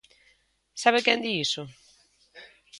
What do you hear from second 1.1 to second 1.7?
di iso?